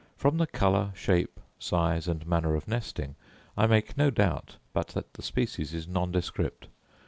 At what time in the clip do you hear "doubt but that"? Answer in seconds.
4.09-5.13